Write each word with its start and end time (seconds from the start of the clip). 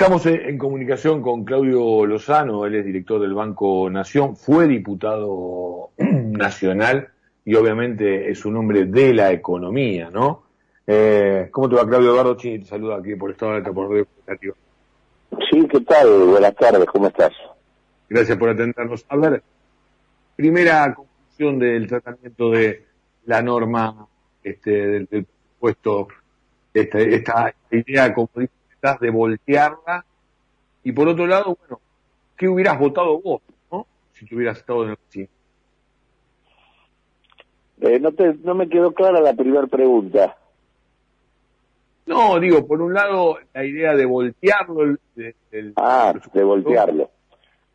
Estamos 0.00 0.24
en 0.24 0.56
comunicación 0.56 1.20
con 1.20 1.44
Claudio 1.44 2.06
Lozano, 2.06 2.64
él 2.64 2.74
es 2.74 2.86
director 2.86 3.20
del 3.20 3.34
Banco 3.34 3.90
Nación, 3.90 4.34
fue 4.34 4.66
diputado 4.66 5.90
nacional 5.98 7.10
y 7.44 7.54
obviamente 7.54 8.30
es 8.30 8.46
un 8.46 8.56
hombre 8.56 8.86
de 8.86 9.12
la 9.12 9.30
economía, 9.30 10.08
¿no? 10.08 10.44
Eh, 10.86 11.50
¿Cómo 11.50 11.68
te 11.68 11.76
va, 11.76 11.86
Claudio 11.86 12.12
Eduardo? 12.12 12.34
Te 12.34 12.64
saluda 12.64 12.96
aquí 12.96 13.14
por 13.14 13.32
Estado 13.32 13.60
de 13.60 13.72
por 13.74 14.06
Radio 14.26 14.56
Sí, 15.50 15.68
¿qué 15.70 15.80
tal? 15.80 16.08
Buenas 16.28 16.54
tardes, 16.54 16.86
¿cómo 16.86 17.08
estás? 17.08 17.32
Gracias 18.08 18.38
por 18.38 18.48
atendernos. 18.48 19.04
A 19.06 19.16
ver, 19.18 19.42
primera 20.34 20.94
conclusión 20.94 21.58
del 21.58 21.86
tratamiento 21.86 22.50
de 22.52 22.86
la 23.26 23.42
norma 23.42 24.08
este, 24.42 24.70
del, 24.70 25.08
del 25.10 25.26
puesto, 25.58 26.08
este, 26.72 27.16
esta 27.16 27.52
idea, 27.70 28.14
como 28.14 28.30
dice 28.36 28.59
de 29.00 29.10
voltearla. 29.10 30.04
Y 30.82 30.92
por 30.92 31.08
otro 31.08 31.26
lado, 31.26 31.56
bueno, 31.58 31.80
¿qué 32.36 32.48
hubieras 32.48 32.78
votado 32.78 33.20
vos, 33.20 33.42
no? 33.70 33.86
Si 34.12 34.26
te 34.26 34.34
hubieras 34.34 34.58
estado 34.58 34.84
en 34.84 34.90
el 34.90 34.98
sí. 35.08 35.28
Eh, 37.82 37.98
no, 37.98 38.12
te, 38.12 38.34
no 38.42 38.54
me 38.54 38.68
quedó 38.68 38.92
clara 38.92 39.20
la 39.20 39.34
primera 39.34 39.66
pregunta. 39.66 40.36
No, 42.06 42.40
digo, 42.40 42.66
por 42.66 42.80
un 42.82 42.92
lado, 42.92 43.38
la 43.54 43.64
idea 43.64 43.94
de 43.94 44.04
voltearlo. 44.04 44.96
ah, 45.76 46.14
de 46.32 46.44
voltearlo. 46.44 47.10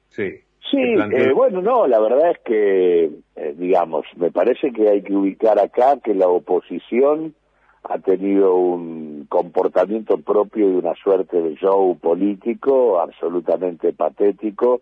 Sí. 0.09 0.41
Sí, 0.71 0.79
eh, 0.81 1.31
bueno, 1.31 1.61
no, 1.61 1.85
la 1.85 1.99
verdad 1.99 2.31
es 2.31 2.39
que, 2.39 3.03
eh, 3.35 3.55
digamos, 3.55 4.05
me 4.15 4.31
parece 4.31 4.71
que 4.71 4.89
hay 4.89 5.03
que 5.03 5.13
ubicar 5.13 5.59
acá 5.59 5.99
que 6.03 6.15
la 6.15 6.27
oposición 6.27 7.35
ha 7.83 7.99
tenido 7.99 8.55
un 8.55 9.04
comportamiento 9.27 10.17
propio 10.17 10.69
y 10.69 10.75
una 10.75 10.93
suerte 10.95 11.41
de 11.41 11.55
show 11.55 11.97
político 11.97 12.99
absolutamente 12.99 13.93
patético. 13.93 14.81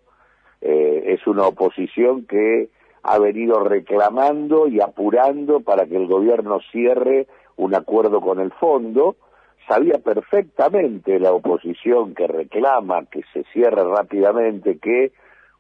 Eh, 0.62 1.04
es 1.08 1.28
una 1.28 1.48
oposición 1.48 2.26
que 2.26 2.70
ha 3.04 3.20
venido 3.20 3.64
reclamando 3.64 4.68
y 4.68 4.80
apurando 4.80 5.60
para 5.60 5.86
que 5.86 5.98
el 5.98 6.08
gobierno 6.08 6.60
cierre 6.72 7.28
un 7.58 7.76
acuerdo 7.76 8.22
con 8.22 8.40
el 8.40 8.52
fondo. 8.54 9.16
Sabía 9.68 10.00
perfectamente 10.00 11.20
la 11.20 11.32
oposición 11.32 12.16
que 12.16 12.28
reclama 12.28 13.06
que 13.06 13.22
se 13.34 13.44
cierre 13.54 13.84
rápidamente 13.84 14.78
que 14.78 15.12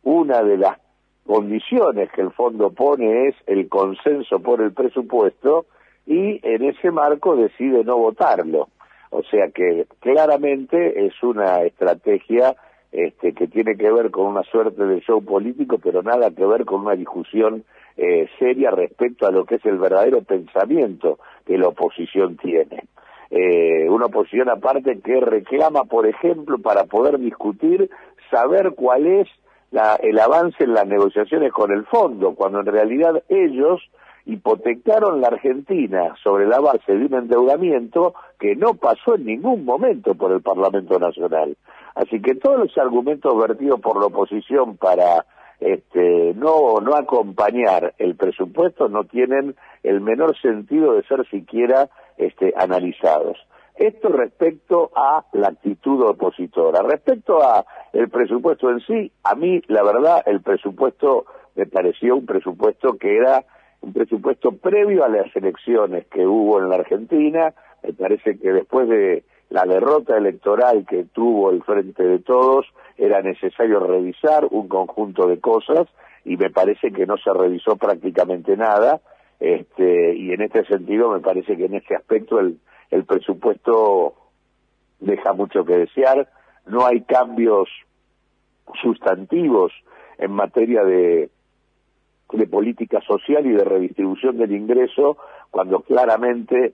una 0.03 0.41
de 0.41 0.57
las 0.57 0.77
condiciones 1.25 2.11
que 2.11 2.21
el 2.21 2.31
fondo 2.31 2.71
pone 2.71 3.27
es 3.29 3.35
el 3.47 3.69
consenso 3.69 4.39
por 4.39 4.61
el 4.61 4.73
presupuesto 4.73 5.65
y 6.05 6.39
en 6.43 6.63
ese 6.63 6.91
marco 6.91 7.35
decide 7.35 7.83
no 7.83 7.97
votarlo. 7.97 8.69
O 9.09 9.23
sea 9.23 9.49
que 9.49 9.85
claramente 9.99 11.05
es 11.05 11.21
una 11.21 11.61
estrategia 11.61 12.55
este, 12.91 13.33
que 13.33 13.47
tiene 13.47 13.75
que 13.75 13.91
ver 13.91 14.11
con 14.11 14.27
una 14.27 14.43
suerte 14.43 14.85
de 14.85 15.01
show 15.01 15.23
político, 15.23 15.77
pero 15.81 16.01
nada 16.01 16.31
que 16.31 16.45
ver 16.45 16.65
con 16.65 16.81
una 16.81 16.95
discusión 16.95 17.63
eh, 17.95 18.27
seria 18.39 18.71
respecto 18.71 19.27
a 19.27 19.31
lo 19.31 19.45
que 19.45 19.55
es 19.55 19.65
el 19.65 19.77
verdadero 19.77 20.23
pensamiento 20.23 21.19
que 21.45 21.57
la 21.57 21.67
oposición 21.67 22.37
tiene. 22.37 22.83
Eh, 23.29 23.89
una 23.89 24.07
oposición 24.07 24.49
aparte 24.49 24.99
que 24.99 25.19
reclama, 25.19 25.85
por 25.85 26.05
ejemplo, 26.05 26.59
para 26.59 26.85
poder 26.85 27.19
discutir, 27.19 27.89
saber 28.29 28.73
cuál 28.75 29.07
es 29.07 29.27
la, 29.71 29.95
el 29.95 30.19
avance 30.19 30.63
en 30.63 30.73
las 30.73 30.85
negociaciones 30.85 31.51
con 31.51 31.71
el 31.71 31.85
fondo, 31.85 32.35
cuando 32.35 32.59
en 32.59 32.67
realidad 32.67 33.23
ellos 33.29 33.81
hipotecaron 34.25 35.21
la 35.21 35.27
Argentina 35.27 36.15
sobre 36.23 36.47
la 36.47 36.59
base 36.59 36.95
de 36.95 37.05
un 37.05 37.13
endeudamiento 37.13 38.13
que 38.39 38.55
no 38.55 38.75
pasó 38.75 39.15
en 39.15 39.25
ningún 39.25 39.65
momento 39.65 40.15
por 40.15 40.31
el 40.31 40.41
Parlamento 40.41 40.97
Nacional. 40.97 41.57
Así 41.95 42.21
que 42.21 42.35
todos 42.35 42.59
los 42.59 42.77
argumentos 42.77 43.37
vertidos 43.37 43.79
por 43.81 43.99
la 43.99 44.07
oposición 44.07 44.77
para 44.77 45.25
este, 45.59 46.33
no, 46.35 46.79
no 46.81 46.95
acompañar 46.95 47.93
el 47.97 48.15
presupuesto 48.15 48.89
no 48.89 49.05
tienen 49.05 49.55
el 49.83 50.01
menor 50.01 50.37
sentido 50.41 50.93
de 50.93 51.03
ser 51.03 51.27
siquiera 51.29 51.89
este, 52.17 52.53
analizados. 52.57 53.37
Esto 53.75 54.09
respecto 54.09 54.91
a 54.95 55.25
la 55.33 55.47
actitud 55.47 56.01
opositora. 56.03 56.81
Respecto 56.83 57.41
a 57.41 57.65
el 57.91 58.09
presupuesto 58.09 58.69
en 58.69 58.79
sí, 58.81 59.11
a 59.23 59.35
mí, 59.35 59.61
la 59.67 59.83
verdad, 59.83 60.21
el 60.25 60.41
presupuesto 60.41 61.25
me 61.55 61.65
pareció 61.65 62.15
un 62.15 62.25
presupuesto 62.25 62.97
que 62.97 63.15
era 63.15 63.43
un 63.83 63.91
presupuesto 63.91 64.53
previo 64.53 65.03
a 65.03 65.09
las 65.09 65.35
elecciones 65.35 66.07
que 66.07 66.25
hubo 66.25 66.59
en 66.59 66.69
la 66.69 66.75
Argentina. 66.75 67.53
Me 67.83 67.91
parece 67.91 68.37
que 68.39 68.53
después 68.53 68.87
de 68.87 69.23
la 69.49 69.65
derrota 69.65 70.17
electoral 70.17 70.85
que 70.87 71.03
tuvo 71.03 71.51
el 71.51 71.61
Frente 71.63 72.01
de 72.01 72.19
Todos, 72.19 72.65
era 72.97 73.21
necesario 73.21 73.81
revisar 73.81 74.47
un 74.49 74.69
conjunto 74.69 75.27
de 75.27 75.39
cosas 75.39 75.87
y 76.23 76.37
me 76.37 76.49
parece 76.49 76.91
que 76.91 77.05
no 77.05 77.17
se 77.17 77.33
revisó 77.33 77.75
prácticamente 77.75 78.55
nada. 78.55 79.01
Este, 79.41 80.15
y 80.15 80.31
en 80.31 80.41
este 80.41 80.63
sentido 80.65 81.11
me 81.11 81.19
parece 81.19 81.57
que 81.57 81.65
en 81.65 81.73
este 81.73 81.95
aspecto 81.95 82.39
el, 82.39 82.59
el 82.89 83.03
presupuesto 83.03 84.13
deja 85.01 85.33
mucho 85.33 85.65
que 85.65 85.77
desear. 85.77 86.29
No 86.65 86.85
hay 86.85 87.01
cambios 87.01 87.67
sustantivos 88.81 89.73
en 90.17 90.31
materia 90.31 90.85
de, 90.85 91.29
de 92.31 92.47
política 92.47 93.01
social 93.01 93.45
y 93.45 93.51
de 93.51 93.63
redistribución 93.63 94.37
del 94.37 94.51
ingreso, 94.51 95.17
cuando 95.51 95.81
claramente 95.81 96.73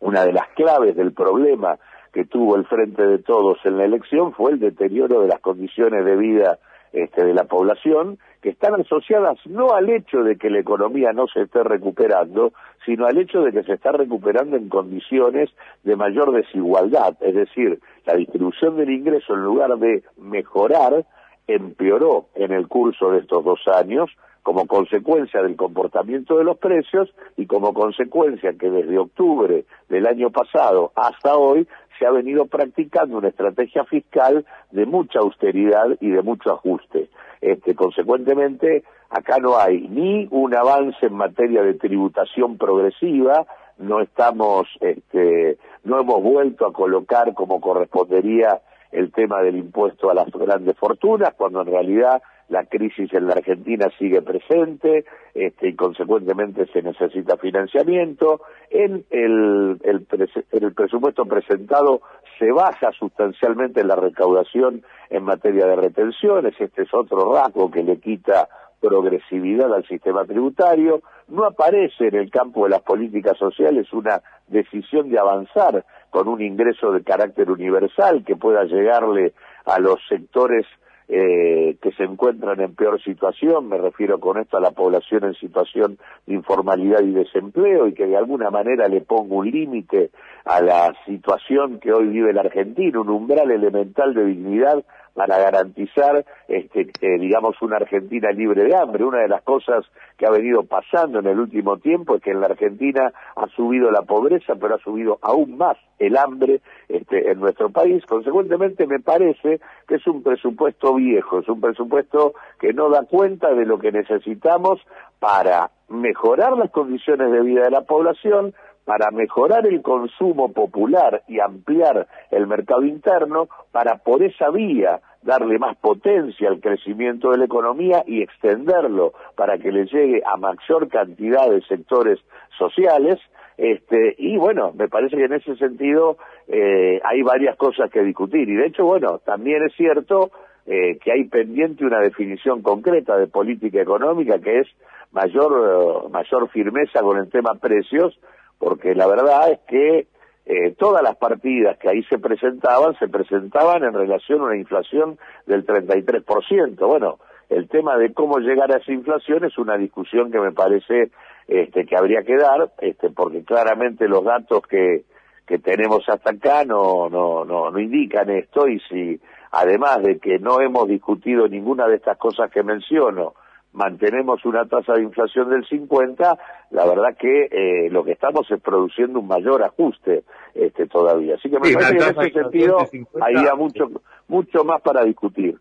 una 0.00 0.24
de 0.24 0.32
las 0.32 0.48
claves 0.50 0.96
del 0.96 1.12
problema 1.12 1.78
que 2.12 2.24
tuvo 2.24 2.56
el 2.56 2.64
Frente 2.64 3.06
de 3.06 3.18
Todos 3.18 3.58
en 3.64 3.76
la 3.76 3.84
elección 3.84 4.32
fue 4.32 4.52
el 4.52 4.60
deterioro 4.60 5.20
de 5.20 5.28
las 5.28 5.40
condiciones 5.40 6.04
de 6.04 6.16
vida 6.16 6.58
este, 6.92 7.24
de 7.24 7.34
la 7.34 7.44
población, 7.44 8.18
que 8.40 8.48
están 8.50 8.80
asociadas 8.80 9.36
no 9.44 9.74
al 9.74 9.90
hecho 9.90 10.22
de 10.22 10.36
que 10.36 10.48
la 10.48 10.60
economía 10.60 11.12
no 11.12 11.26
se 11.26 11.42
esté 11.42 11.62
recuperando, 11.62 12.52
sino 12.86 13.06
al 13.06 13.18
hecho 13.18 13.42
de 13.42 13.52
que 13.52 13.62
se 13.64 13.74
está 13.74 13.92
recuperando 13.92 14.56
en 14.56 14.70
condiciones 14.70 15.50
de 15.82 15.96
mayor 15.96 16.32
desigualdad. 16.32 17.14
Es 17.20 17.34
decir, 17.34 17.78
la 18.06 18.14
distribución 18.14 18.76
del 18.76 18.90
ingreso 18.90 19.34
en 19.34 19.44
lugar 19.44 19.76
de 19.76 20.02
mejorar, 20.16 21.04
empeoró 21.46 22.26
en 22.34 22.52
el 22.52 22.68
curso 22.68 23.10
de 23.10 23.20
estos 23.20 23.44
dos 23.44 23.60
años 23.68 24.10
como 24.42 24.66
consecuencia 24.66 25.42
del 25.42 25.56
comportamiento 25.56 26.38
de 26.38 26.44
los 26.44 26.58
precios 26.58 27.12
y 27.36 27.46
como 27.46 27.74
consecuencia 27.74 28.54
que 28.58 28.70
desde 28.70 28.98
octubre 28.98 29.64
del 29.88 30.06
año 30.06 30.30
pasado 30.30 30.92
hasta 30.94 31.36
hoy 31.36 31.66
se 31.98 32.06
ha 32.06 32.10
venido 32.10 32.46
practicando 32.46 33.18
una 33.18 33.28
estrategia 33.28 33.84
fiscal 33.84 34.46
de 34.70 34.86
mucha 34.86 35.18
austeridad 35.18 35.86
y 36.00 36.10
de 36.10 36.22
mucho 36.22 36.52
ajuste. 36.52 37.08
Este, 37.40 37.74
consecuentemente, 37.74 38.84
acá 39.10 39.38
no 39.38 39.58
hay 39.58 39.88
ni 39.88 40.28
un 40.30 40.54
avance 40.54 41.06
en 41.06 41.14
materia 41.14 41.62
de 41.62 41.74
tributación 41.74 42.56
progresiva, 42.56 43.46
no 43.78 44.00
estamos, 44.00 44.66
este, 44.80 45.58
no 45.84 46.00
hemos 46.00 46.22
vuelto 46.22 46.66
a 46.66 46.72
colocar 46.72 47.32
como 47.34 47.60
correspondería 47.60 48.60
el 48.90 49.12
tema 49.12 49.42
del 49.42 49.56
impuesto 49.56 50.10
a 50.10 50.14
las 50.14 50.30
grandes 50.30 50.76
fortunas, 50.76 51.34
cuando 51.34 51.60
en 51.60 51.68
realidad 51.68 52.22
la 52.48 52.64
crisis 52.64 53.12
en 53.12 53.26
la 53.26 53.34
Argentina 53.34 53.88
sigue 53.98 54.22
presente 54.22 55.04
este, 55.34 55.68
y 55.68 55.74
consecuentemente 55.74 56.66
se 56.72 56.82
necesita 56.82 57.36
financiamiento. 57.36 58.40
En 58.70 59.04
el, 59.10 59.78
el, 59.84 60.72
presupuesto 60.74 61.26
presentado 61.26 62.00
se 62.38 62.50
baja 62.50 62.90
sustancialmente 62.92 63.84
la 63.84 63.96
recaudación 63.96 64.82
en 65.10 65.24
materia 65.24 65.66
de 65.66 65.76
retenciones, 65.76 66.54
este 66.58 66.82
es 66.82 66.94
otro 66.94 67.32
rasgo 67.32 67.70
que 67.70 67.82
le 67.82 67.98
quita 67.98 68.48
progresividad 68.80 69.74
al 69.74 69.86
sistema 69.86 70.24
tributario, 70.24 71.02
no 71.28 71.44
aparece 71.44 72.08
en 72.08 72.14
el 72.14 72.30
campo 72.30 72.64
de 72.64 72.70
las 72.70 72.82
políticas 72.82 73.36
sociales 73.36 73.92
una 73.92 74.22
decisión 74.46 75.10
de 75.10 75.18
avanzar 75.18 75.84
con 76.10 76.28
un 76.28 76.40
ingreso 76.40 76.92
de 76.92 77.02
carácter 77.02 77.50
universal 77.50 78.24
que 78.24 78.36
pueda 78.36 78.64
llegarle 78.64 79.32
a 79.66 79.80
los 79.80 79.98
sectores 80.08 80.64
eh, 81.08 81.76
que 81.80 81.90
se 81.92 82.04
encuentran 82.04 82.60
en 82.60 82.74
peor 82.74 83.02
situación, 83.02 83.68
me 83.68 83.78
refiero 83.78 84.20
con 84.20 84.38
esto 84.38 84.58
a 84.58 84.60
la 84.60 84.72
población 84.72 85.24
en 85.24 85.34
situación 85.34 85.98
de 86.26 86.34
informalidad 86.34 87.00
y 87.00 87.12
desempleo 87.12 87.86
y 87.86 87.94
que 87.94 88.06
de 88.06 88.16
alguna 88.16 88.50
manera 88.50 88.88
le 88.88 89.00
ponga 89.00 89.36
un 89.36 89.50
límite 89.50 90.10
a 90.44 90.60
la 90.60 90.94
situación 91.06 91.80
que 91.80 91.92
hoy 91.92 92.08
vive 92.08 92.34
la 92.34 92.42
Argentina, 92.42 93.00
un 93.00 93.08
umbral 93.08 93.50
elemental 93.50 94.12
de 94.12 94.26
dignidad 94.26 94.84
para 95.18 95.36
garantizar, 95.36 96.24
este, 96.46 96.92
eh, 97.00 97.18
digamos, 97.18 97.60
una 97.60 97.78
Argentina 97.78 98.30
libre 98.30 98.62
de 98.62 98.76
hambre. 98.76 99.02
Una 99.04 99.18
de 99.18 99.26
las 99.26 99.42
cosas 99.42 99.84
que 100.16 100.24
ha 100.26 100.30
venido 100.30 100.62
pasando 100.62 101.18
en 101.18 101.26
el 101.26 101.40
último 101.40 101.78
tiempo 101.78 102.14
es 102.14 102.22
que 102.22 102.30
en 102.30 102.40
la 102.40 102.46
Argentina 102.46 103.12
ha 103.34 103.48
subido 103.48 103.90
la 103.90 104.02
pobreza, 104.02 104.54
pero 104.54 104.76
ha 104.76 104.78
subido 104.78 105.18
aún 105.20 105.58
más 105.58 105.76
el 105.98 106.16
hambre 106.16 106.60
este, 106.88 107.32
en 107.32 107.40
nuestro 107.40 107.68
país. 107.70 108.06
Consecuentemente, 108.06 108.86
me 108.86 109.00
parece 109.00 109.58
que 109.88 109.96
es 109.96 110.06
un 110.06 110.22
presupuesto 110.22 110.94
viejo, 110.94 111.40
es 111.40 111.48
un 111.48 111.60
presupuesto 111.60 112.34
que 112.60 112.72
no 112.72 112.88
da 112.88 113.02
cuenta 113.02 113.52
de 113.52 113.66
lo 113.66 113.80
que 113.80 113.90
necesitamos 113.90 114.78
para 115.18 115.72
mejorar 115.88 116.56
las 116.56 116.70
condiciones 116.70 117.32
de 117.32 117.40
vida 117.40 117.62
de 117.62 117.72
la 117.72 117.80
población, 117.80 118.54
para 118.84 119.10
mejorar 119.10 119.66
el 119.66 119.82
consumo 119.82 120.52
popular 120.52 121.22
y 121.28 121.40
ampliar 121.40 122.06
el 122.30 122.46
mercado 122.46 122.84
interno, 122.84 123.48
para 123.70 123.96
por 123.96 124.22
esa 124.22 124.48
vía 124.48 125.00
darle 125.22 125.58
más 125.58 125.76
potencia 125.76 126.48
al 126.48 126.60
crecimiento 126.60 127.30
de 127.30 127.38
la 127.38 127.44
economía 127.44 128.02
y 128.06 128.22
extenderlo 128.22 129.12
para 129.36 129.58
que 129.58 129.72
le 129.72 129.86
llegue 129.86 130.22
a 130.24 130.36
mayor 130.36 130.88
cantidad 130.88 131.48
de 131.50 131.60
sectores 131.62 132.18
sociales. 132.56 133.18
Este, 133.56 134.14
y 134.18 134.36
bueno, 134.36 134.72
me 134.72 134.88
parece 134.88 135.16
que 135.16 135.24
en 135.24 135.32
ese 135.34 135.56
sentido 135.56 136.16
eh, 136.46 137.00
hay 137.04 137.22
varias 137.22 137.56
cosas 137.56 137.90
que 137.90 138.02
discutir. 138.02 138.48
Y 138.48 138.54
de 138.54 138.66
hecho, 138.66 138.84
bueno, 138.84 139.18
también 139.18 139.64
es 139.64 139.74
cierto 139.74 140.30
eh, 140.66 140.98
que 140.98 141.12
hay 141.12 141.24
pendiente 141.24 141.84
una 141.84 142.00
definición 142.00 142.62
concreta 142.62 143.16
de 143.16 143.26
política 143.26 143.80
económica 143.80 144.38
que 144.38 144.60
es 144.60 144.68
mayor, 145.12 146.10
mayor 146.10 146.48
firmeza 146.50 147.00
con 147.00 147.18
el 147.18 147.28
tema 147.30 147.54
precios, 147.54 148.18
porque 148.58 148.94
la 148.94 149.06
verdad 149.06 149.50
es 149.50 149.58
que 149.68 150.06
eh, 150.50 150.74
todas 150.78 151.02
las 151.02 151.14
partidas 151.16 151.76
que 151.76 151.90
ahí 151.90 152.02
se 152.04 152.18
presentaban, 152.18 152.98
se 152.98 153.06
presentaban 153.06 153.84
en 153.84 153.92
relación 153.92 154.40
a 154.40 154.44
una 154.44 154.56
inflación 154.56 155.18
del 155.44 155.66
33%. 155.66 156.86
Bueno, 156.86 157.18
el 157.50 157.68
tema 157.68 157.98
de 157.98 158.14
cómo 158.14 158.38
llegar 158.38 158.72
a 158.72 158.78
esa 158.78 158.92
inflación 158.92 159.44
es 159.44 159.58
una 159.58 159.76
discusión 159.76 160.32
que 160.32 160.40
me 160.40 160.52
parece 160.52 161.10
este, 161.46 161.84
que 161.84 161.96
habría 161.96 162.22
que 162.22 162.36
dar, 162.36 162.70
este, 162.78 163.10
porque 163.10 163.44
claramente 163.44 164.08
los 164.08 164.24
datos 164.24 164.62
que, 164.62 165.04
que 165.46 165.58
tenemos 165.58 166.08
hasta 166.08 166.30
acá 166.30 166.64
no, 166.64 167.10
no, 167.10 167.44
no, 167.44 167.70
no 167.70 167.78
indican 167.78 168.30
esto 168.30 168.66
y 168.68 168.80
si 168.88 169.20
además 169.50 170.02
de 170.02 170.18
que 170.18 170.38
no 170.38 170.62
hemos 170.62 170.88
discutido 170.88 171.46
ninguna 171.46 171.86
de 171.86 171.96
estas 171.96 172.16
cosas 172.16 172.50
que 172.50 172.62
menciono, 172.62 173.34
mantenemos 173.78 174.44
una 174.44 174.66
tasa 174.66 174.94
de 174.94 175.02
inflación 175.02 175.48
del 175.48 175.64
50, 175.64 176.38
la 176.72 176.84
verdad 176.84 177.16
que 177.16 177.44
eh, 177.44 177.88
lo 177.90 178.04
que 178.04 178.12
estamos 178.12 178.50
es 178.50 178.60
produciendo 178.60 179.20
un 179.20 179.28
mayor 179.28 179.62
ajuste 179.62 180.24
este 180.54 180.86
todavía. 180.86 181.36
Así 181.36 181.48
que 181.48 181.60
me 181.60 181.72
parece 181.72 181.96
que 181.96 182.04
en 182.04 182.20
ese 182.20 182.30
sentido 182.32 182.78
había 183.20 183.54
mucho 183.54 183.88
mucho 184.26 184.64
más 184.64 184.82
para 184.82 185.04
discutir. 185.04 185.56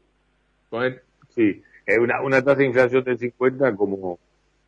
Sí, 1.30 1.62
una, 2.02 2.22
una 2.22 2.44
tasa 2.44 2.58
de 2.58 2.66
inflación 2.66 3.04
del 3.04 3.20
50 3.20 3.76
como 3.76 4.20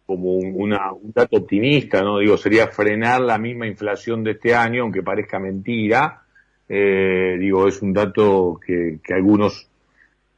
como 0.06 0.34
un, 0.38 0.54
una, 0.56 0.92
un 0.92 1.12
dato 1.14 1.38
optimista, 1.38 2.02
¿no? 2.02 2.18
Digo, 2.18 2.36
sería 2.36 2.68
frenar 2.68 3.22
la 3.22 3.38
misma 3.38 3.68
inflación 3.68 4.24
de 4.24 4.32
este 4.32 4.56
año, 4.56 4.82
aunque 4.82 5.04
parezca 5.04 5.38
mentira. 5.38 6.24
Eh, 6.68 7.38
digo, 7.40 7.68
es 7.68 7.80
un 7.84 7.94
dato 7.94 8.60
que, 8.66 9.00
que 9.04 9.14
algunos 9.14 9.69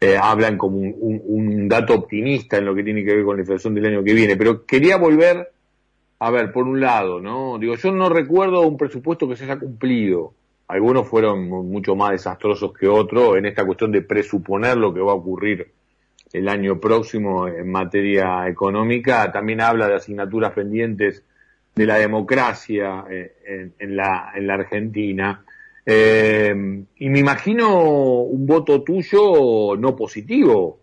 eh, 0.04 0.18
hablan 0.18 0.58
como 0.58 0.80
un, 0.80 1.70
dato 1.70 1.94
optimista 1.94 2.58
en 2.58 2.66
lo 2.66 2.74
que 2.74 2.84
tiene 2.84 3.06
que 3.06 3.16
ver 3.16 3.24
con 3.24 3.38
la 3.38 3.44
inflación 3.44 3.76
del 3.76 3.86
año 3.86 4.04
que 4.04 4.16
viene. 4.16 4.36
Pero 4.36 4.66
quería 4.66 4.98
volver, 4.98 5.52
a 6.18 6.32
ver, 6.32 6.52
por 6.52 6.68
un 6.68 6.82
lado, 6.82 7.22
¿no? 7.22 7.60
Digo, 7.60 7.76
yo 7.76 7.92
no 7.92 8.10
recuerdo 8.10 8.62
un 8.62 8.78
presupuesto 8.78 9.30
que 9.30 9.36
se 9.36 9.44
haya 9.44 9.60
cumplido. 9.60 10.34
Algunos 10.68 11.08
fueron 11.08 11.48
mucho 11.48 11.96
más 11.96 12.12
desastrosos 12.12 12.74
que 12.74 12.88
otros 12.88 13.38
en 13.38 13.46
esta 13.46 13.64
cuestión 13.64 13.92
de 13.92 14.02
presuponer 14.02 14.76
lo 14.76 14.92
que 14.92 15.02
va 15.02 15.12
a 15.12 15.16
ocurrir 15.16 15.72
el 16.34 16.50
año 16.50 16.80
próximo 16.80 17.48
en 17.48 17.70
materia 17.70 18.48
económica. 18.48 19.32
También 19.32 19.62
habla 19.62 19.88
de 19.88 19.96
asignaturas 19.96 20.54
pendientes 20.54 21.24
de 21.76 21.86
la 21.86 21.98
democracia 21.98 23.06
eh, 23.08 23.72
en, 23.78 23.96
la, 23.96 24.32
en 24.34 24.48
la 24.48 24.56
Argentina. 24.56 25.46
Eh, 25.86 26.84
y 26.98 27.10
me 27.10 27.20
imagino 27.20 28.22
un 28.22 28.46
voto 28.46 28.84
tuyo 28.84 29.76
no 29.78 29.96
positivo, 29.96 30.78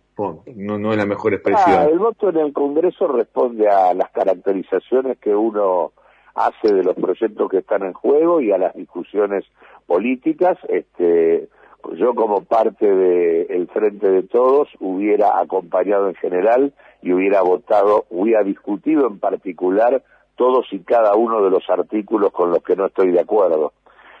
no, 0.55 0.77
no 0.77 0.91
es 0.91 0.97
la 0.97 1.05
mejor 1.05 1.33
expresión. 1.33 1.79
Ah, 1.79 1.85
el 1.85 1.99
voto 1.99 2.29
en 2.29 2.37
el 2.37 2.53
Congreso 2.53 3.07
responde 3.07 3.69
a 3.69 3.93
las 3.93 4.09
caracterizaciones 4.11 5.17
que 5.19 5.33
uno 5.33 5.93
hace 6.35 6.73
de 6.73 6.83
los 6.83 6.95
proyectos 6.95 7.49
que 7.49 7.59
están 7.59 7.83
en 7.83 7.93
juego 7.93 8.41
y 8.41 8.51
a 8.51 8.57
las 8.57 8.75
discusiones 8.75 9.45
políticas. 9.87 10.57
Este, 10.67 11.47
yo 11.95 12.13
como 12.15 12.43
parte 12.43 12.85
del 12.85 13.67
Frente 13.69 14.11
de 14.11 14.23
Todos 14.23 14.67
hubiera 14.79 15.39
acompañado 15.39 16.09
en 16.09 16.15
general 16.15 16.73
y 17.01 17.13
hubiera 17.13 17.41
votado, 17.41 18.05
hubiera 18.09 18.43
discutido 18.43 19.07
en 19.07 19.19
particular 19.19 20.03
todos 20.35 20.67
y 20.71 20.79
cada 20.79 21.15
uno 21.15 21.41
de 21.41 21.49
los 21.49 21.69
artículos 21.69 22.31
con 22.31 22.51
los 22.51 22.63
que 22.63 22.75
no 22.75 22.87
estoy 22.87 23.11
de 23.11 23.21
acuerdo 23.21 23.73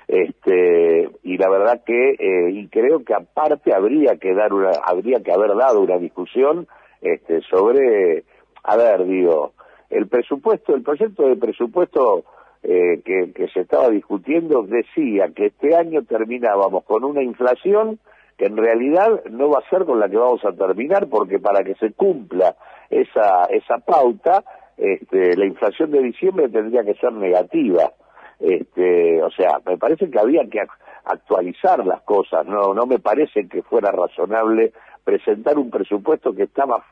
este 0.09 1.07
y 1.21 1.37
la 1.37 1.49
verdad 1.49 1.83
que 1.85 2.15
eh, 2.17 2.49
y 2.51 2.67
creo 2.67 3.05
que 3.05 3.13
aparte 3.13 3.75
habría 3.75 4.17
que 4.17 4.33
dar 4.33 4.53
una 4.53 4.71
habría 4.83 5.21
que 5.21 5.31
haber 5.31 5.55
dado 5.55 5.81
una 5.81 5.99
discusión 5.99 6.67
este 6.99 7.41
sobre 7.41 8.23
a 8.63 8.75
ver 8.75 9.05
digo 9.05 9.53
el 9.91 10.07
presupuesto 10.07 10.73
el 10.73 10.81
proyecto 10.81 11.27
de 11.27 11.35
presupuesto 11.35 12.23
eh, 12.63 13.01
que, 13.05 13.33
que 13.33 13.49
se 13.49 13.61
estaba 13.61 13.89
discutiendo 13.89 14.63
decía 14.63 15.29
que 15.35 15.45
este 15.45 15.75
año 15.75 16.01
terminábamos 16.03 16.85
con 16.85 17.03
una 17.03 17.21
inflación 17.21 17.99
que 18.35 18.47
en 18.47 18.57
realidad 18.57 19.25
no 19.29 19.51
va 19.51 19.59
a 19.59 19.69
ser 19.69 19.85
con 19.85 19.99
la 19.99 20.09
que 20.09 20.17
vamos 20.17 20.43
a 20.43 20.53
terminar 20.53 21.07
porque 21.07 21.37
para 21.37 21.63
que 21.63 21.75
se 21.75 21.91
cumpla 21.91 22.55
esa 22.89 23.43
esa 23.45 23.77
pauta 23.77 24.43
este, 24.75 25.37
la 25.37 25.45
inflación 25.45 25.91
de 25.91 26.01
diciembre 26.01 26.49
tendría 26.49 26.83
que 26.83 26.95
ser 26.95 27.13
negativa 27.13 27.91
este, 28.39 29.21
o 29.21 29.29
sea, 29.31 29.59
me 29.65 29.77
parece 29.77 30.09
que 30.09 30.19
había 30.19 30.47
que 30.49 30.61
actualizar 31.05 31.85
las 31.85 32.01
cosas, 32.01 32.45
no, 32.45 32.73
no 32.73 32.85
me 32.85 32.99
parece 32.99 33.47
que 33.47 33.61
fuera 33.63 33.91
razonable 33.91 34.71
presentar 35.03 35.57
un 35.57 35.69
presupuesto 35.69 36.33
que 36.33 36.43
estaba 36.43 36.83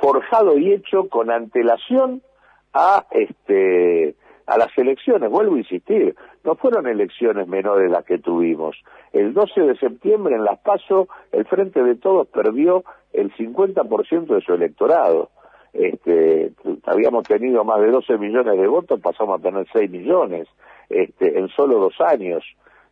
forjado 0.00 0.58
y 0.58 0.72
hecho 0.72 1.08
con 1.08 1.30
antelación 1.30 2.22
a 2.72 3.06
este 3.10 4.14
a 4.46 4.56
las 4.56 4.76
elecciones, 4.78 5.30
vuelvo 5.30 5.56
a 5.56 5.58
insistir, 5.58 6.16
no 6.42 6.54
fueron 6.54 6.86
elecciones 6.86 7.46
menores 7.46 7.90
las 7.90 8.02
que 8.06 8.16
tuvimos. 8.16 8.76
El 9.12 9.34
12 9.34 9.60
de 9.60 9.76
septiembre 9.76 10.36
en 10.36 10.44
Las 10.44 10.58
Paso, 10.60 11.06
el 11.32 11.44
Frente 11.44 11.82
de 11.82 11.96
Todos 11.96 12.26
perdió 12.28 12.82
el 13.12 13.30
50% 13.36 14.26
de 14.26 14.40
su 14.40 14.54
electorado. 14.54 15.28
Este, 15.74 16.52
habíamos 16.86 17.28
tenido 17.28 17.62
más 17.62 17.78
de 17.82 17.90
12 17.90 18.16
millones 18.16 18.58
de 18.58 18.66
votos, 18.66 18.98
pasamos 19.00 19.38
a 19.38 19.42
tener 19.42 19.66
6 19.70 19.90
millones 19.90 20.48
este, 20.88 21.38
en 21.38 21.48
solo 21.48 21.78
dos 21.78 22.00
años. 22.00 22.44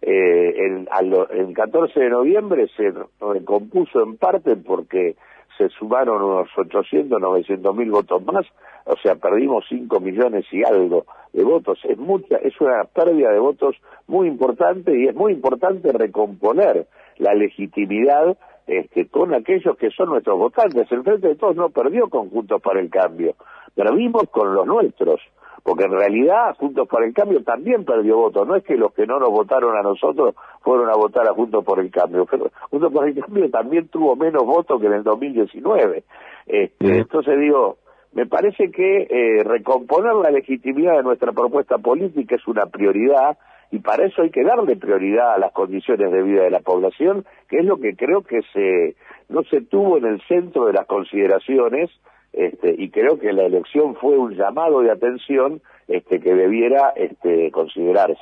Eh, 0.02 0.54
el, 0.58 0.88
el 1.30 1.54
14 1.54 1.98
de 1.98 2.10
noviembre 2.10 2.68
se 2.76 2.92
recompuso 3.20 4.02
en 4.02 4.16
parte 4.16 4.56
porque 4.56 5.16
se 5.56 5.68
sumaron 5.70 6.22
unos 6.22 6.48
800, 6.56 7.20
900 7.20 7.76
mil 7.76 7.90
votos 7.90 8.24
más, 8.24 8.46
o 8.84 8.96
sea, 9.02 9.16
perdimos 9.16 9.64
5 9.68 10.00
millones 10.00 10.44
y 10.52 10.62
algo 10.64 11.06
de 11.32 11.44
votos. 11.44 11.78
Es 11.84 11.98
mucha, 11.98 12.36
es 12.36 12.60
una 12.60 12.84
pérdida 12.84 13.32
de 13.32 13.38
votos 13.38 13.76
muy 14.06 14.28
importante 14.28 14.96
y 14.98 15.06
es 15.06 15.14
muy 15.14 15.32
importante 15.32 15.92
recomponer 15.92 16.86
la 17.18 17.34
legitimidad 17.34 18.36
este, 18.66 19.06
con 19.08 19.34
aquellos 19.34 19.76
que 19.76 19.90
son 19.90 20.10
nuestros 20.10 20.38
votantes. 20.38 20.90
El 20.90 21.02
Frente 21.02 21.28
de 21.28 21.36
Todos 21.36 21.56
no 21.56 21.70
perdió 21.70 22.08
conjuntos 22.08 22.60
para 22.60 22.80
el 22.80 22.90
cambio, 22.90 23.34
perdimos 23.74 24.24
con 24.30 24.54
los 24.54 24.66
nuestros 24.66 25.20
porque 25.66 25.82
en 25.82 25.90
realidad 25.90 26.54
Juntos 26.58 26.86
por 26.86 27.02
el 27.02 27.12
Cambio 27.12 27.42
también 27.42 27.84
perdió 27.84 28.18
votos, 28.18 28.46
no 28.46 28.54
es 28.54 28.62
que 28.62 28.76
los 28.76 28.94
que 28.94 29.04
no 29.04 29.18
nos 29.18 29.30
votaron 29.30 29.76
a 29.76 29.82
nosotros 29.82 30.36
fueron 30.60 30.88
a 30.88 30.94
votar 30.94 31.26
a 31.26 31.34
Juntos 31.34 31.64
por 31.64 31.80
el 31.80 31.90
Cambio, 31.90 32.24
pero 32.24 32.52
Juntos 32.70 32.92
por 32.92 33.08
el 33.08 33.20
Cambio 33.20 33.50
también 33.50 33.88
tuvo 33.88 34.14
menos 34.14 34.44
votos 34.44 34.80
que 34.80 34.86
en 34.86 34.92
el 34.92 35.02
2019. 35.02 36.04
Este, 36.46 36.98
entonces 36.98 37.40
digo, 37.40 37.78
me 38.12 38.26
parece 38.26 38.70
que 38.70 39.08
eh, 39.10 39.42
recomponer 39.42 40.14
la 40.14 40.30
legitimidad 40.30 40.98
de 40.98 41.02
nuestra 41.02 41.32
propuesta 41.32 41.78
política 41.78 42.36
es 42.36 42.46
una 42.46 42.66
prioridad 42.66 43.36
y 43.72 43.80
para 43.80 44.06
eso 44.06 44.22
hay 44.22 44.30
que 44.30 44.44
darle 44.44 44.76
prioridad 44.76 45.34
a 45.34 45.38
las 45.38 45.50
condiciones 45.50 46.12
de 46.12 46.22
vida 46.22 46.44
de 46.44 46.50
la 46.50 46.60
población, 46.60 47.24
que 47.48 47.58
es 47.58 47.64
lo 47.64 47.78
que 47.78 47.96
creo 47.96 48.22
que 48.22 48.42
se 48.52 48.94
no 49.28 49.42
se 49.42 49.62
tuvo 49.62 49.98
en 49.98 50.04
el 50.04 50.22
centro 50.28 50.66
de 50.66 50.74
las 50.74 50.86
consideraciones 50.86 51.90
este, 52.36 52.74
y 52.76 52.90
creo 52.90 53.18
que 53.18 53.32
la 53.32 53.46
elección 53.46 53.96
fue 53.96 54.18
un 54.18 54.34
llamado 54.34 54.82
de 54.82 54.90
atención 54.90 55.62
este, 55.88 56.20
que 56.20 56.34
debiera 56.34 56.92
este, 56.94 57.50
considerarse. 57.50 58.20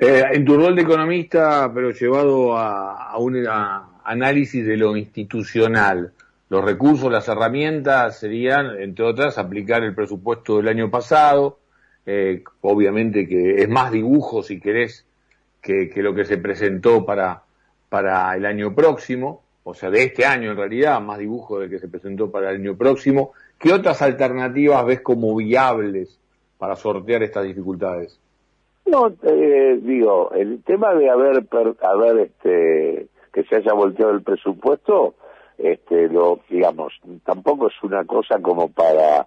Eh, 0.00 0.24
en 0.32 0.44
tu 0.44 0.56
rol 0.56 0.74
de 0.74 0.82
economista, 0.82 1.70
pero 1.72 1.92
llevado 1.92 2.58
a, 2.58 3.16
un 3.18 3.46
análisis 4.04 4.66
de 4.66 4.76
lo 4.76 4.96
institucional, 4.96 6.12
los 6.48 6.64
recursos, 6.64 7.10
las 7.10 7.28
herramientas 7.28 8.18
serían, 8.18 8.80
entre 8.80 9.04
otras, 9.04 9.38
aplicar 9.38 9.84
el 9.84 9.94
presupuesto 9.94 10.56
del 10.56 10.66
año 10.66 10.90
pasado, 10.90 11.60
eh, 12.06 12.42
obviamente 12.60 13.28
que 13.28 13.62
es 13.62 13.68
más 13.68 13.92
dibujo, 13.92 14.42
si 14.42 14.58
querés, 14.58 15.06
que, 15.62 15.90
que 15.90 16.02
lo 16.02 16.12
que 16.12 16.24
se 16.24 16.38
presentó 16.38 17.06
para, 17.06 17.42
para 17.88 18.34
el 18.34 18.46
año 18.46 18.74
próximo, 18.74 19.45
o 19.68 19.74
sea, 19.74 19.90
de 19.90 20.04
este 20.04 20.24
año 20.24 20.52
en 20.52 20.56
realidad, 20.56 21.00
más 21.00 21.18
dibujo 21.18 21.58
de 21.58 21.68
que 21.68 21.80
se 21.80 21.88
presentó 21.88 22.30
para 22.30 22.50
el 22.50 22.60
año 22.60 22.76
próximo. 22.76 23.32
¿Qué 23.58 23.72
otras 23.72 24.00
alternativas 24.00 24.86
ves 24.86 25.00
como 25.00 25.34
viables 25.34 26.20
para 26.56 26.76
sortear 26.76 27.24
estas 27.24 27.42
dificultades? 27.42 28.16
No, 28.86 29.12
eh, 29.24 29.80
digo, 29.82 30.30
el 30.30 30.62
tema 30.62 30.94
de 30.94 31.10
haber, 31.10 31.44
haber 31.82 32.18
este, 32.18 33.08
que 33.32 33.42
se 33.42 33.56
haya 33.56 33.72
volteado 33.72 34.12
el 34.12 34.22
presupuesto, 34.22 35.14
este, 35.58 36.10
lo, 36.10 36.38
digamos, 36.48 36.92
tampoco 37.24 37.66
es 37.66 37.74
una 37.82 38.04
cosa 38.04 38.38
como 38.40 38.68
para 38.68 39.26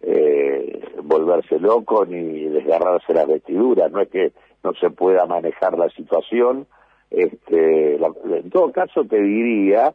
eh, 0.00 0.82
volverse 1.04 1.60
loco 1.60 2.04
ni 2.04 2.48
desgarrarse 2.48 3.14
las 3.14 3.28
vestiduras, 3.28 3.92
no 3.92 4.00
es 4.00 4.08
que 4.08 4.32
no 4.64 4.72
se 4.74 4.90
pueda 4.90 5.26
manejar 5.26 5.78
la 5.78 5.88
situación. 5.90 6.66
Este, 7.10 7.96
en 7.96 8.50
todo 8.50 8.72
caso 8.72 9.04
te 9.04 9.20
diría 9.20 9.94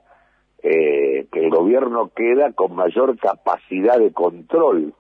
eh, 0.63 1.27
que 1.32 1.39
el 1.39 1.50
gobierno 1.50 2.12
queda 2.15 2.51
con 2.53 2.75
mayor 2.75 3.18
capacidad 3.18 3.98
de 3.98 4.12
control, 4.12 4.94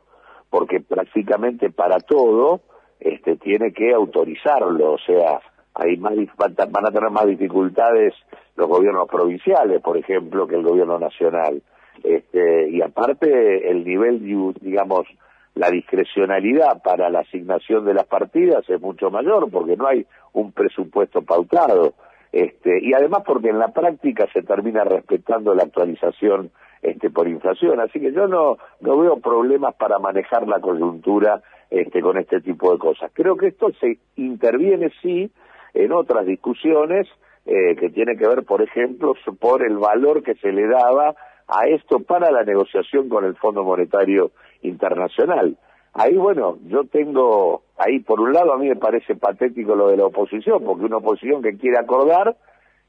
porque 0.49 0.81
prácticamente 0.81 1.69
para 1.69 1.99
todo 1.99 2.61
este, 2.99 3.35
tiene 3.37 3.71
que 3.73 3.93
autorizarlo, 3.93 4.93
o 4.93 4.97
sea, 4.99 5.39
hay 5.73 5.97
más, 5.97 6.13
van 6.37 6.85
a 6.85 6.91
tener 6.91 7.09
más 7.09 7.25
dificultades 7.25 8.13
los 8.55 8.67
gobiernos 8.67 9.07
provinciales, 9.07 9.81
por 9.81 9.97
ejemplo, 9.97 10.47
que 10.47 10.55
el 10.55 10.63
gobierno 10.63 10.99
nacional. 10.99 11.61
Este, 12.03 12.69
y 12.69 12.81
aparte 12.81 13.69
el 13.69 13.85
nivel, 13.85 14.19
digamos, 14.61 15.07
la 15.55 15.69
discrecionalidad 15.69 16.81
para 16.81 17.09
la 17.09 17.19
asignación 17.19 17.85
de 17.85 17.93
las 17.93 18.05
partidas 18.05 18.67
es 18.69 18.79
mucho 18.81 19.09
mayor 19.11 19.49
porque 19.51 19.75
no 19.75 19.87
hay 19.87 20.05
un 20.33 20.51
presupuesto 20.51 21.21
pautado. 21.21 21.93
Este, 22.31 22.79
y 22.81 22.93
además 22.93 23.23
porque 23.25 23.49
en 23.49 23.59
la 23.59 23.73
práctica 23.73 24.25
se 24.31 24.41
termina 24.41 24.85
respetando 24.85 25.53
la 25.53 25.63
actualización 25.63 26.51
este, 26.81 27.09
por 27.09 27.27
inflación. 27.27 27.79
Así 27.81 27.99
que 27.99 28.13
yo 28.13 28.27
no, 28.27 28.57
no 28.79 28.97
veo 28.97 29.17
problemas 29.17 29.75
para 29.75 29.99
manejar 29.99 30.47
la 30.47 30.59
coyuntura 30.59 31.41
este, 31.69 32.01
con 32.01 32.17
este 32.17 32.39
tipo 32.41 32.71
de 32.71 32.79
cosas. 32.79 33.11
Creo 33.13 33.35
que 33.35 33.47
esto 33.47 33.71
se 33.79 33.97
interviene, 34.15 34.91
sí, 35.01 35.29
en 35.73 35.91
otras 35.91 36.25
discusiones 36.25 37.07
eh, 37.45 37.75
que 37.75 37.89
tiene 37.89 38.15
que 38.17 38.27
ver, 38.27 38.43
por 38.43 38.61
ejemplo, 38.61 39.15
por 39.39 39.65
el 39.65 39.77
valor 39.77 40.23
que 40.23 40.35
se 40.35 40.51
le 40.51 40.67
daba 40.67 41.15
a 41.51 41.67
esto 41.67 41.99
para 41.99 42.31
la 42.31 42.43
negociación 42.43 43.09
con 43.09 43.25
el 43.25 43.35
Fondo 43.35 43.63
Monetario 43.63 44.31
Internacional. 44.61 45.57
Ahí, 45.93 46.15
bueno, 46.15 46.57
yo 46.67 46.85
tengo, 46.85 47.63
ahí 47.77 47.99
por 47.99 48.21
un 48.21 48.31
lado 48.31 48.53
a 48.53 48.57
mí 48.57 48.69
me 48.69 48.77
parece 48.77 49.15
patético 49.15 49.75
lo 49.75 49.89
de 49.89 49.97
la 49.97 50.05
oposición, 50.05 50.63
porque 50.63 50.85
una 50.85 50.97
oposición 50.97 51.41
que 51.41 51.57
quiere 51.57 51.77
acordar 51.77 52.37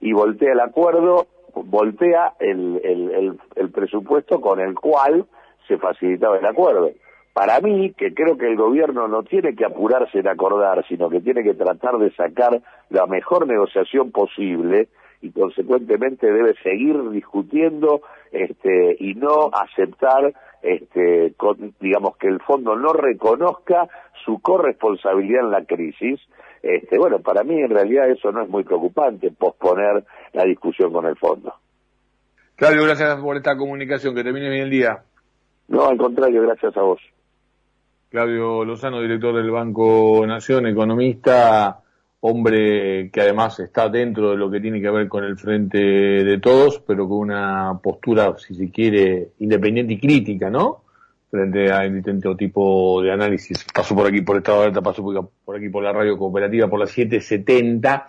y 0.01 0.13
voltea 0.13 0.53
el 0.53 0.61
acuerdo, 0.61 1.27
voltea 1.55 2.35
el, 2.39 2.81
el, 2.85 3.39
el, 3.57 3.71
presupuesto 3.71 4.41
con 4.41 4.61
el 4.61 4.77
cual 4.77 5.27
se 5.67 5.79
facilitaba 5.79 6.39
el 6.39 6.47
acuerdo. 6.47 6.91
Para 7.33 7.61
mí, 7.61 7.93
que 7.95 8.15
creo 8.15 8.37
que 8.37 8.47
el 8.47 8.57
gobierno 8.57 9.09
no 9.09 9.25
tiene 9.25 9.57
que 9.57 9.65
apurarse 9.65 10.21
en 10.21 10.29
acordar, 10.29 10.85
sino 10.87 11.11
que 11.11 11.21
tiene 11.21 11.43
que 11.43 11.55
tratar 11.55 11.99
de 11.99 12.13
sacar 12.13 12.61
la 12.91 13.07
mejor 13.07 13.49
negociación 13.49 14.13
posible, 14.13 14.89
y 15.23 15.31
consecuentemente 15.31 16.31
debe 16.31 16.55
seguir 16.63 17.11
discutiendo 17.11 18.03
este, 18.31 18.97
y 18.99 19.15
no 19.15 19.51
aceptar 19.53 20.35
este, 20.63 21.35
digamos 21.81 22.17
que 22.19 22.29
el 22.29 22.41
fondo 22.41 22.77
no 22.77 22.93
reconozca 22.93 23.89
su 24.25 24.41
corresponsabilidad 24.41 25.45
en 25.45 25.51
la 25.51 25.65
crisis. 25.65 26.21
Este, 26.63 26.99
bueno 26.99 27.21
para 27.21 27.43
mí 27.43 27.61
en 27.61 27.71
realidad 27.71 28.11
eso 28.11 28.31
no 28.31 28.43
es 28.43 28.49
muy 28.49 28.63
preocupante 28.63 29.31
posponer 29.31 30.05
la 30.33 30.45
discusión 30.45 30.93
con 30.93 31.07
el 31.07 31.17
fondo. 31.17 31.55
Claudio 32.57 32.85
gracias 32.85 33.21
por 33.21 33.37
esta 33.37 33.57
comunicación. 33.57 34.15
Que 34.15 34.23
termine 34.23 34.49
bien 34.49 34.63
el 34.63 34.71
día. 34.71 35.03
No 35.69 35.87
al 35.87 35.97
contrario 35.97 36.43
gracias 36.43 36.77
a 36.77 36.83
vos. 36.83 37.01
Claudio 38.11 38.65
Lozano 38.65 39.01
director 39.01 39.35
del 39.35 39.51
Banco 39.51 40.25
Nación 40.27 40.67
economista 40.67 41.82
hombre 42.25 43.11
que 43.11 43.21
además 43.21 43.59
está 43.59 43.89
dentro 43.89 44.31
de 44.31 44.37
lo 44.37 44.49
que 44.49 44.61
tiene 44.61 44.81
que 44.81 44.91
ver 44.91 45.09
con 45.09 45.25
el 45.25 45.37
frente 45.37 45.79
de 45.79 46.39
todos, 46.39 46.79
pero 46.87 47.09
con 47.09 47.19
una 47.19 47.81
postura, 47.83 48.37
si 48.39 48.55
se 48.55 48.71
quiere, 48.71 49.31
independiente 49.41 49.95
y 49.95 50.01
crítica, 50.01 50.49
¿no? 50.49 50.85
Frente 51.31 51.73
a 51.73 51.81
distinto 51.81 52.37
tipo 52.37 53.03
de 53.03 53.11
análisis. 53.11 53.67
Paso 53.75 53.97
por 53.97 54.07
aquí 54.07 54.21
por 54.21 54.37
Estado 54.37 54.59
de 54.59 54.65
Alerta, 54.65 54.83
paso 54.83 55.03
por 55.45 55.57
aquí 55.57 55.69
por 55.69 55.83
la 55.83 55.93
radio 55.93 56.17
cooperativa 56.17 56.69
por 56.69 56.79
las 56.79 56.91
770. 56.91 58.09